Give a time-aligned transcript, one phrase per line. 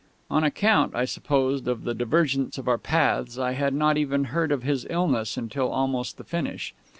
[0.31, 4.51] On account, I suppose, of the divergence of our paths, I had not even heard
[4.51, 6.73] of his illness until almost the finish.